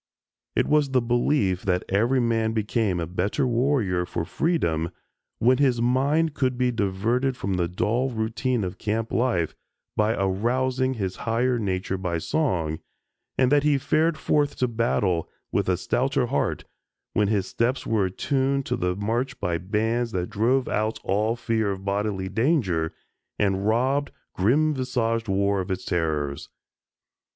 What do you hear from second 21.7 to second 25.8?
bodily danger and robbed "grim visaged war" of